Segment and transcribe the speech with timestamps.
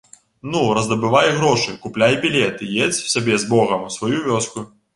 [0.53, 4.69] Ну, раздабывай грошы, купляй білет і едзь сабе з богам у сваю вёску.